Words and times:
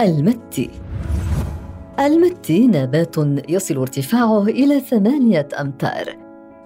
المتي. 0.00 0.70
المتي 2.00 2.66
نبات 2.66 3.16
يصل 3.48 3.76
ارتفاعه 3.78 4.42
إلى 4.42 4.80
ثمانية 4.80 5.48
أمتار 5.60 6.16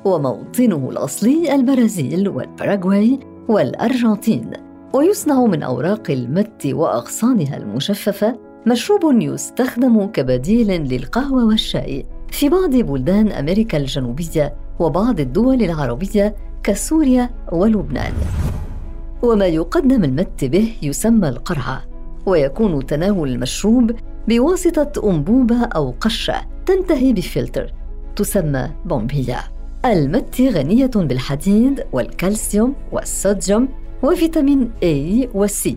وموطنه 0.04 0.90
الأصلي 0.90 1.54
البرازيل 1.54 2.28
والباراغواي 2.28 3.20
والأرجنتين. 3.48 4.50
ويصنع 4.94 5.44
من 5.44 5.62
أوراق 5.62 6.10
المت 6.10 6.66
وأغصانها 6.66 7.56
المجففة 7.56 8.38
مشروب 8.66 9.20
يستخدم 9.22 10.06
كبديل 10.06 10.66
للقهوة 10.66 11.44
والشاي 11.46 12.06
في 12.30 12.48
بعض 12.48 12.70
بلدان 12.70 13.28
أمريكا 13.28 13.78
الجنوبية 13.78 14.54
وبعض 14.80 15.20
الدول 15.20 15.62
العربية 15.62 16.36
كسوريا 16.62 17.30
ولبنان. 17.52 18.12
وما 19.22 19.46
يقدم 19.46 20.04
المت 20.04 20.44
به 20.44 20.72
يسمى 20.82 21.28
القرعة. 21.28 21.89
ويكون 22.30 22.86
تناول 22.86 23.28
المشروب 23.28 23.90
بواسطة 24.28 25.10
أنبوبة 25.10 25.64
أو 25.64 25.94
قشة 26.00 26.34
تنتهي 26.66 27.12
بفلتر 27.12 27.74
تسمى 28.16 28.70
بومبيا 28.84 29.38
المت 29.84 30.40
غنية 30.40 30.90
بالحديد 30.94 31.84
والكالسيوم 31.92 32.74
والصوديوم 32.92 33.68
وفيتامين 34.02 34.70
A 34.82 35.28
و 35.34 35.46
C. 35.46 35.70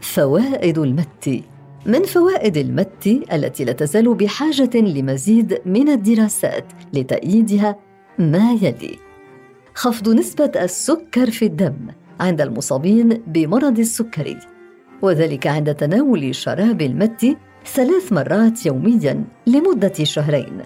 فوائد 0.00 0.78
المت. 0.78 1.42
من 1.86 2.02
فوائد 2.02 2.56
المت 2.56 3.06
التي 3.06 3.64
لا 3.64 3.72
تزال 3.72 4.14
بحاجة 4.14 4.70
لمزيد 4.74 5.58
من 5.66 5.88
الدراسات 5.88 6.64
لتأييدها 6.94 7.76
ما 8.18 8.52
يلي. 8.52 8.98
خفض 9.74 10.08
نسبة 10.08 10.52
السكر 10.56 11.30
في 11.30 11.44
الدم 11.44 11.76
عند 12.20 12.40
المصابين 12.40 13.08
بمرض 13.26 13.78
السكري. 13.78 14.38
وذلك 15.02 15.46
عند 15.46 15.74
تناول 15.74 16.34
شراب 16.34 16.82
المتة 16.82 17.26
ثلاث 17.66 18.12
مرات 18.12 18.66
يوميا 18.66 19.24
لمدة 19.46 19.92
شهرين. 20.02 20.62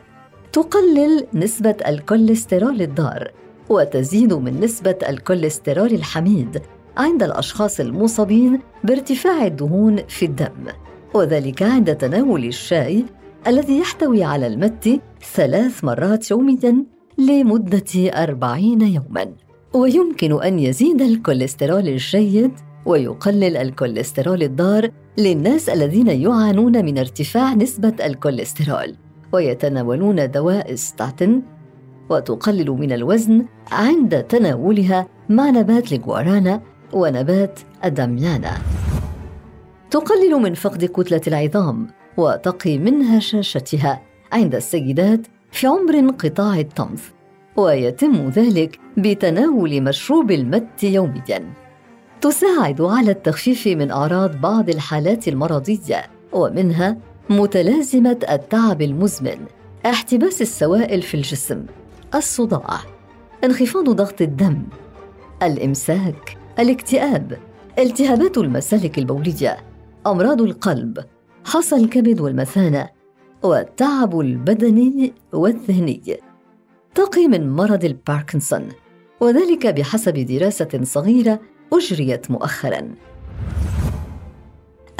تقلل 0.52 1.26
نسبة 1.34 1.76
الكوليسترول 1.88 2.82
الضار 2.82 3.30
وتزيد 3.68 4.32
من 4.32 4.60
نسبة 4.60 4.98
الكوليسترول 5.08 5.92
الحميد 5.92 6.62
عند 6.96 7.22
الأشخاص 7.22 7.80
المصابين 7.80 8.60
بارتفاع 8.84 9.46
الدهون 9.46 9.96
في 10.08 10.24
الدم. 10.24 10.66
وذلك 11.14 11.62
عند 11.62 11.96
تناول 11.96 12.44
الشاي 12.44 13.04
الذي 13.46 13.78
يحتوي 13.78 14.24
على 14.24 14.46
المتة 14.46 15.00
ثلاث 15.34 15.84
مرات 15.84 16.30
يومياً 16.30 16.84
لمدة 17.18 18.10
أربعين 18.22 18.80
يوماً. 18.80 19.32
ويمكن 19.74 20.42
أن 20.42 20.58
يزيد 20.58 21.02
الكوليسترول 21.02 21.88
الجيد 21.88 22.52
ويقلل 22.86 23.56
الكوليسترول 23.56 24.42
الضار 24.42 24.90
للناس 25.18 25.68
الذين 25.68 26.08
يعانون 26.08 26.84
من 26.84 26.98
ارتفاع 26.98 27.54
نسبة 27.54 27.94
الكوليسترول 28.06 28.96
ويتناولون 29.32 30.30
دواء 30.30 30.74
ستاتين 30.74 31.42
وتقلل 32.10 32.70
من 32.70 32.92
الوزن 32.92 33.46
عند 33.72 34.22
تناولها 34.22 35.06
مع 35.28 35.50
نبات 35.50 35.92
الجوارانا 35.92 36.62
ونبات 36.92 37.60
الدميانا. 37.84 38.52
تقلل 39.90 40.34
من 40.34 40.54
فقد 40.54 40.84
كتلة 40.84 41.20
العظام 41.26 41.86
وتقي 42.16 42.78
من 42.78 43.02
هشاشتها 43.02 44.02
عند 44.32 44.54
السيدات 44.54 45.26
في 45.52 45.66
عمر 45.66 45.94
انقطاع 45.94 46.58
الطمث 46.60 47.08
ويتم 47.56 48.28
ذلك 48.28 48.78
بتناول 48.96 49.82
مشروب 49.82 50.30
المت 50.30 50.84
يوميا. 50.84 51.61
تساعد 52.22 52.80
على 52.80 53.10
التخفيف 53.10 53.66
من 53.66 53.90
أعراض 53.90 54.40
بعض 54.40 54.68
الحالات 54.68 55.28
المرضية 55.28 56.02
ومنها 56.32 56.96
متلازمة 57.30 58.18
التعب 58.30 58.82
المزمن 58.82 59.46
احتباس 59.86 60.42
السوائل 60.42 61.02
في 61.02 61.14
الجسم 61.14 61.66
الصداع 62.14 62.80
انخفاض 63.44 63.90
ضغط 63.90 64.20
الدم 64.20 64.62
الإمساك 65.42 66.36
الاكتئاب 66.58 67.38
التهابات 67.78 68.38
المسالك 68.38 68.98
البولية 68.98 69.56
أمراض 70.06 70.42
القلب 70.42 70.98
حصى 71.44 71.76
الكبد 71.76 72.20
والمثانة 72.20 72.88
والتعب 73.42 74.20
البدني 74.20 75.12
والذهني. 75.32 76.16
تقي 76.94 77.28
من 77.28 77.50
مرض 77.50 77.84
الباركنسون 77.84 78.68
وذلك 79.20 79.66
بحسب 79.66 80.14
دراسة 80.14 80.80
صغيرة 80.82 81.40
أجريت 81.72 82.30
مؤخرا. 82.30 82.88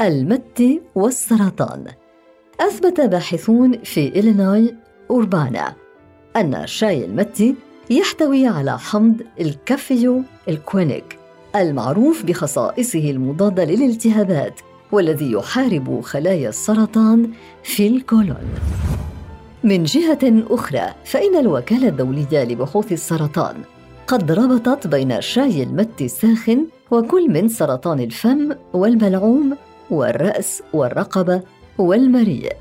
المت 0.01 0.63
والسرطان. 0.95 1.85
أثبت 2.59 3.01
باحثون 3.01 3.77
في 3.83 4.07
إلينوي 4.07 4.75
أوربانا 5.09 5.75
أن 6.35 6.67
شاي 6.67 7.05
المتي 7.05 7.55
يحتوي 7.89 8.47
على 8.47 8.79
حمض 8.79 9.21
الكافيو 9.39 10.21
الكوينيك 10.49 11.17
المعروف 11.55 12.25
بخصائصه 12.25 13.11
المضادة 13.11 13.65
للالتهابات 13.65 14.59
والذي 14.91 15.31
يحارب 15.31 16.01
خلايا 16.01 16.49
السرطان 16.49 17.31
في 17.63 17.87
الكولون. 17.87 18.49
من 19.63 19.83
جهة 19.83 20.43
أخرى 20.49 20.93
فإن 21.05 21.35
الوكالة 21.39 21.87
الدولية 21.87 22.43
لبحوث 22.43 22.91
السرطان 22.91 23.55
قد 24.07 24.31
ربطت 24.31 24.87
بين 24.87 25.21
شاي 25.21 25.63
المت 25.63 26.01
الساخن 26.01 26.65
وكل 26.91 27.29
من 27.29 27.47
سرطان 27.47 27.99
الفم 27.99 28.49
والبلعوم 28.73 29.57
والرأس 29.89 30.63
والرقبة 30.73 31.41
والمريء. 31.77 32.53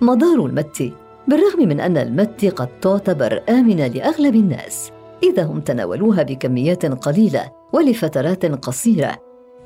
مدار 0.00 0.46
المت 0.46 0.92
بالرغم 1.28 1.68
من 1.68 1.80
أن 1.80 1.96
المت 1.96 2.44
قد 2.44 2.68
تعتبر 2.80 3.42
آمنة 3.48 3.86
لأغلب 3.86 4.34
الناس 4.34 4.90
إذا 5.22 5.42
هم 5.42 5.60
تناولوها 5.60 6.22
بكميات 6.22 6.86
قليلة 6.86 7.52
ولفترات 7.72 8.46
قصيرة 8.46 9.18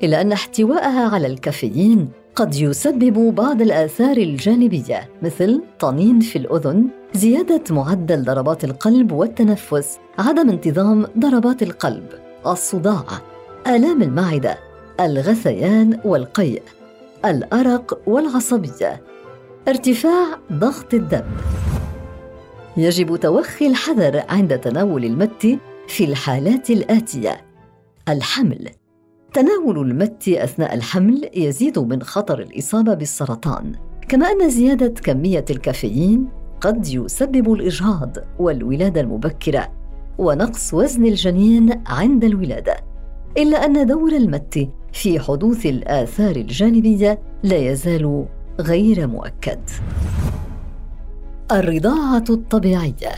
إلا 0.03 0.21
أن 0.21 0.31
احتواءها 0.31 1.09
على 1.09 1.27
الكافيين 1.27 2.09
قد 2.35 2.55
يسبب 2.55 3.35
بعض 3.35 3.61
الآثار 3.61 4.17
الجانبية 4.17 5.09
مثل 5.21 5.63
طنين 5.79 6.19
في 6.19 6.37
الأذن، 6.37 6.87
زيادة 7.13 7.61
معدل 7.69 8.23
ضربات 8.23 8.63
القلب 8.63 9.11
والتنفس، 9.11 9.97
عدم 10.19 10.49
انتظام 10.49 11.07
ضربات 11.19 11.63
القلب، 11.63 12.07
الصداع، 12.47 13.03
آلام 13.67 14.01
المعدة، 14.01 14.57
الغثيان 14.99 15.99
والقيء، 16.05 16.63
الأرق 17.25 17.99
والعصبية، 18.07 19.01
ارتفاع 19.67 20.39
ضغط 20.53 20.93
الدم. 20.93 21.25
يجب 22.77 23.15
توخي 23.15 23.67
الحذر 23.67 24.23
عند 24.29 24.59
تناول 24.59 25.05
المت 25.05 25.57
في 25.87 26.05
الحالات 26.05 26.69
الآتية. 26.69 27.41
الحمل. 28.09 28.69
تناول 29.35 29.79
المت 29.79 30.27
أثناء 30.27 30.73
الحمل 30.73 31.29
يزيد 31.33 31.79
من 31.79 32.01
خطر 32.03 32.39
الإصابة 32.39 32.93
بالسرطان. 32.93 33.71
كما 34.07 34.31
أن 34.31 34.49
زيادة 34.49 35.01
كمية 35.01 35.45
الكافيين 35.49 36.27
قد 36.61 36.87
يسبب 36.87 37.53
الإجهاض 37.53 38.17
والولادة 38.39 39.01
المبكرة 39.01 39.71
ونقص 40.17 40.73
وزن 40.73 41.05
الجنين 41.05 41.81
عند 41.87 42.23
الولادة. 42.23 42.75
إلا 43.37 43.65
أن 43.65 43.85
دور 43.85 44.11
المت 44.11 44.69
في 44.93 45.19
حدوث 45.19 45.65
الآثار 45.65 46.35
الجانبية 46.35 47.19
لا 47.43 47.57
يزال 47.57 48.25
غير 48.59 49.07
مؤكد. 49.07 49.59
الرضاعة 51.51 52.25
الطبيعية. 52.29 53.11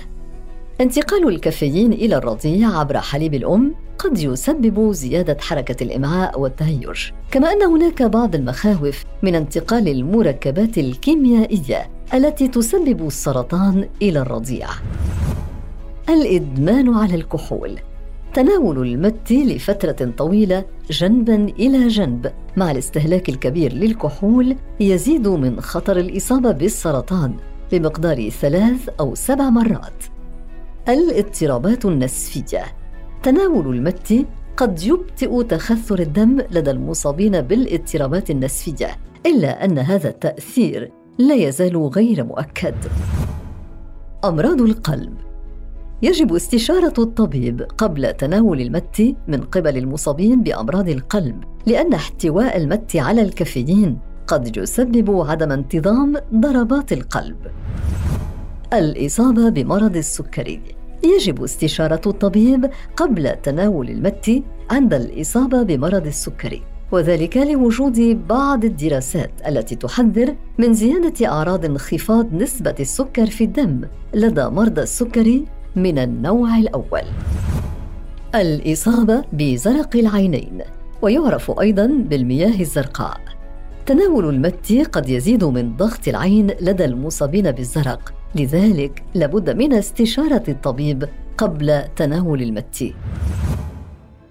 انتقال 0.82 1.28
الكافيين 1.28 1.94
إلى 1.94 2.18
الرضيع 2.18 2.80
عبر 2.80 3.00
حليب 3.00 3.34
الأم 3.34 3.87
قد 4.00 4.20
يسبب 4.20 4.92
زيادة 4.92 5.38
حركة 5.40 5.84
الإمعاء 5.84 6.40
والتهيج. 6.40 7.12
كما 7.32 7.52
أن 7.52 7.64
هناك 7.64 8.04
بعض 8.04 8.36
المخاوف 8.36 9.04
من 9.24 9.36
انتقال 9.36 9.88
المركبات 9.88 10.78
الكيميائية 10.78 11.90
التي 12.14 12.48
تسبب 12.48 13.08
السرطان 13.08 13.90
إلى 14.02 14.20
الرضيع. 14.20 14.68
الإدمان 16.10 16.94
على 16.94 17.16
الكحول. 17.16 17.80
تناول 18.34 18.88
المت 18.88 19.32
لفترة 19.32 20.12
طويلة 20.18 20.66
جنبا 20.92 21.36
إلى 21.36 21.88
جنب. 21.88 22.32
مع 22.58 22.72
الاستهلاك 22.72 23.30
الكبير 23.30 23.74
للكحول 23.74 24.56
يزيد 24.80 25.28
من 25.28 25.62
خطر 25.62 25.98
الإصابة 25.98 26.52
بالسرطان 26.52 27.34
بمقدار 27.72 28.30
ثلاث 28.30 28.90
أو 29.00 29.16
سبع 29.16 29.50
مرات. 29.50 30.04
الاضطرابات 30.90 31.86
النسفية. 31.86 32.64
تناول 33.28 33.76
المت 33.76 34.26
قد 34.58 34.84
يبطئ 34.84 35.44
تخثر 35.44 36.00
الدم 36.00 36.42
لدى 36.52 36.72
المصابين 36.72 37.42
بالاضطرابات 37.42 38.30
النسفية 38.30 38.88
إلا 39.26 39.66
أن 39.66 39.78
هذا 39.80 40.10
التأثير 40.10 40.92
لا 41.18 41.36
يزال 41.36 41.78
غير 41.78 42.24
مؤكد. 42.24 42.76
أمراض 44.26 44.62
القلب 44.62 45.14
يجب 46.02 46.34
استشارة 46.34 46.94
الطبيب 46.98 47.62
قبل 47.78 48.14
تناول 48.14 48.62
المت 48.62 49.16
من 49.28 49.42
قبل 49.42 49.78
المصابين 49.78 50.44
بأمراض 50.44 50.90
القلب 50.90 51.44
لأن 51.66 51.94
احتواء 51.94 52.58
المت 52.58 52.96
على 52.96 53.22
الكافيين 53.22 54.00
قد 54.28 54.58
يسبب 54.58 55.22
عدم 55.22 55.52
انتظام 55.52 56.14
ضربات 56.34 56.94
القلب. 56.94 57.38
الإصابة 58.74 59.50
بمرض 59.50 59.96
السكري 59.96 60.77
يجب 61.04 61.44
استشارة 61.44 62.02
الطبيب 62.08 62.70
قبل 62.96 63.36
تناول 63.44 63.90
المت 63.90 64.44
عند 64.72 64.94
الإصابة 64.94 65.64
بمرض 65.64 66.08
السكري 66.08 66.64
وذلك 66.92 67.38
لوجود 67.38 68.28
بعض 68.28 68.66
الدراسات 68.66 69.32
التي 69.48 69.76
تحذر 69.76 70.36
من 70.58 70.74
زيادة 70.74 71.28
أعراض 71.28 71.66
انخفاض 71.66 72.34
نسبة 72.34 72.76
السكر 72.80 73.26
في 73.26 73.44
الدم 73.44 73.82
لدى 74.14 74.46
مرضى 74.46 74.82
السكري 74.82 75.46
من 75.76 76.00
النوع 76.00 76.58
الأول. 76.58 77.02
الإصابة 78.36 79.24
بزرق 79.34 79.96
العينين 79.96 80.62
ويعرف 81.02 81.60
أيضا 81.60 81.88
بالمياه 81.88 82.60
الزرقاء. 82.62 83.20
تناول 83.86 84.30
المت 84.30 84.74
قد 84.92 85.10
يزيد 85.10 85.44
من 85.44 85.76
ضغط 85.76 86.08
العين 86.08 86.48
لدى 86.62 86.86
المصابين 86.86 87.52
بالزرق، 87.52 88.14
لذلك 88.38 89.04
لابد 89.16 89.50
من 89.50 89.74
استشارة 89.74 90.44
الطبيب 90.48 91.10
قبل 91.38 91.84
تناول 91.96 92.42
المت. 92.42 92.94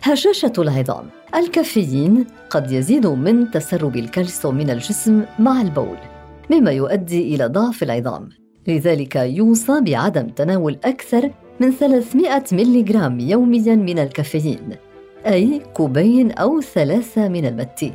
هشاشة 0.02 0.52
العظام. 0.58 1.04
الكافيين 1.34 2.26
قد 2.50 2.70
يزيد 2.70 3.06
من 3.06 3.50
تسرب 3.50 3.96
الكالسيوم 3.96 4.54
من 4.54 4.70
الجسم 4.70 5.22
مع 5.38 5.60
البول 5.60 5.96
مما 6.50 6.70
يؤدي 6.70 7.34
إلى 7.34 7.46
ضعف 7.46 7.82
العظام. 7.82 8.28
لذلك 8.66 9.16
يوصى 9.16 9.80
بعدم 9.80 10.28
تناول 10.28 10.78
أكثر 10.84 11.30
من 11.60 11.70
300 11.70 12.42
ملغ 12.52 13.20
يوميا 13.20 13.74
من 13.74 13.98
الكافيين 13.98 14.76
أي 15.26 15.60
كوبين 15.74 16.32
أو 16.32 16.60
ثلاثة 16.60 17.28
من 17.28 17.46
المت. 17.46 17.92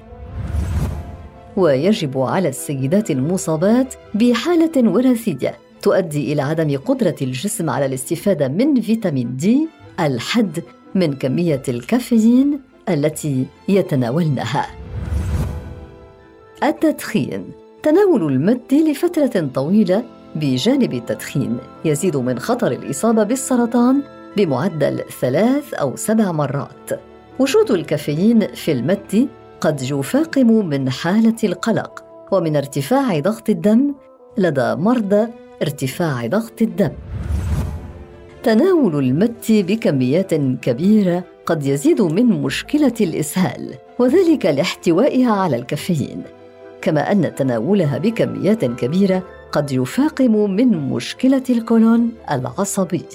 ويجب 1.58 2.18
على 2.18 2.50
السيدات 2.50 3.12
المصابات 3.12 3.94
بحالة 4.13 4.92
وراثية 4.92 5.71
تؤدي 5.81 6.33
إلى 6.33 6.42
عدم 6.42 6.78
قدرة 6.78 7.16
الجسم 7.22 7.69
على 7.69 7.86
الاستفادة 7.86 8.48
من 8.48 8.81
فيتامين 8.81 9.36
دي 9.36 9.68
الحد 10.00 10.63
من 10.95 11.13
كمية 11.13 11.62
الكافيين 11.69 12.60
التي 12.89 13.45
يتناولنها. 13.69 14.68
التدخين 16.63 17.45
تناول 17.83 18.33
المد 18.33 18.74
لفترة 18.74 19.50
طويلة 19.54 20.04
بجانب 20.36 20.94
التدخين 20.94 21.57
يزيد 21.86 22.18
من 22.18 22.39
خطر 22.39 22.72
الإصابة 22.72 23.24
بالسرطان 23.24 24.01
بمعدل 24.38 25.04
ثلاث 25.22 25.74
أو 25.74 25.95
سبع 25.95 26.31
مرات. 26.31 27.00
وجود 27.39 27.72
الكافيين 27.72 28.48
في 28.48 28.72
المد 28.72 29.27
قد 29.62 29.81
يفاقم 29.81 30.66
من 30.66 30.89
حالة 30.89 31.36
القلق 31.44 32.04
ومن 32.31 32.56
ارتفاع 32.56 33.19
ضغط 33.19 33.50
الدم 33.50 33.94
لدى 34.38 34.75
مرضى 34.75 35.27
ارتفاع 35.62 36.28
ضغط 36.28 36.62
الدم. 36.62 36.92
تناول 38.44 38.96
المت 38.96 39.52
بكميات 39.52 40.34
كبيرة 40.34 41.24
قد 41.46 41.66
يزيد 41.66 42.02
من 42.02 42.25
مشكلة 42.25 42.94
الإسهال 43.02 43.74
وذلك 44.00 44.46
لاحتوائها 44.46 45.31
على 45.31 45.56
الكافيين 45.56 46.24
كما 46.81 47.12
أن 47.12 47.36
تناولها 47.36 47.98
بكميات 47.98 48.66
كبيرة 48.66 49.24
قد 49.52 49.72
يفاقم 49.72 50.52
من 50.52 50.90
مشكلة 50.90 51.44
الكولون 51.50 52.12
العصبي 52.31 53.06